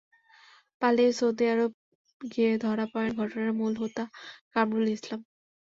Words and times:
পালিয়ে 0.81 1.11
Saudi 1.13 1.45
Arab 1.53 1.71
গিয়ে 2.21 2.51
ধরা 2.63 2.85
পড়েন 2.91 3.11
ঘটনার 3.19 3.51
মূল 3.59 3.73
হোতা 3.81 4.03
কামরুল 4.53 4.87
ইসলাম। 4.89 5.19